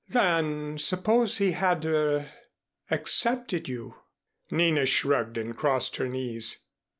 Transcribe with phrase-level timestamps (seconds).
[0.07, 2.25] "Then suppose he had er
[2.89, 3.97] accepted you?"
[4.49, 6.65] Nina shrugged and crossed her knees.